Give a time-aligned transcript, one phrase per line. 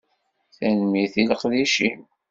[0.57, 2.01] Tanemmirt i leqdic-im